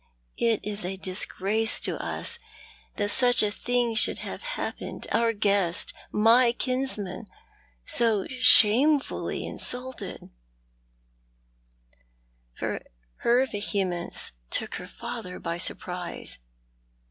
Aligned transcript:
It 0.39 0.65
is 0.65 0.83
a 0.83 0.97
disgrace 0.97 1.79
to 1.81 2.03
us 2.03 2.39
that 2.95 3.11
such 3.11 3.43
a 3.43 3.51
thing 3.51 3.93
should 3.93 4.17
have 4.17 4.41
happened— 4.41 5.05
our 5.11 5.31
guest— 5.31 5.93
my 6.31 6.53
kinsman— 6.53 7.27
so 7.97 8.25
shamefully 8.39 9.41
insulte 9.43 10.31
1." 12.59 12.79
Her 13.19 13.45
vehemence 13.45 14.31
took 14.49 14.73
her 14.81 14.87
father 14.87 15.37
by 15.37 15.59
surprise. 15.59 16.39